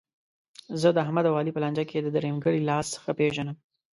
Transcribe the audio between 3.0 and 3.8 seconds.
ښه پېژنم.